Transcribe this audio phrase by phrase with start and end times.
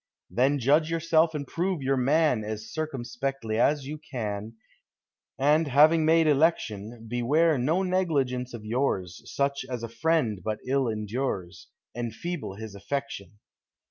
[0.31, 4.55] Then judge yourself and prove your man As circumspectly as you can,
[5.37, 10.87] And, having made election, Beware no negligence of yours, Such as a friend but ill
[10.89, 13.37] endures, Enfeeble his affection.